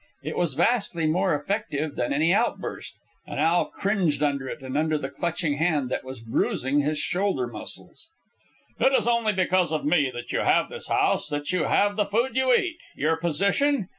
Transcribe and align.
It 0.23 0.35
was 0.35 0.55
vastly 0.55 1.05
more 1.05 1.35
effective 1.35 1.95
than 1.95 2.11
any 2.11 2.33
outburst, 2.33 2.97
and 3.27 3.39
Al 3.39 3.65
cringed 3.65 4.23
under 4.23 4.47
it 4.49 4.63
and 4.63 4.75
under 4.75 4.97
the 4.97 5.11
clutching 5.11 5.57
hand 5.57 5.91
that 5.91 6.03
was 6.03 6.21
bruising 6.21 6.79
his 6.79 6.97
shoulder 6.97 7.45
muscles. 7.45 8.09
"It 8.79 8.93
is 8.93 9.07
only 9.07 9.33
because 9.33 9.71
of 9.71 9.85
me 9.85 10.09
that 10.09 10.31
you 10.31 10.39
have 10.39 10.69
this 10.69 10.87
house, 10.87 11.29
that 11.29 11.51
you 11.51 11.65
have 11.65 11.97
the 11.97 12.05
food 12.07 12.35
you 12.35 12.51
eat. 12.51 12.77
Your 12.95 13.15
position? 13.15 13.89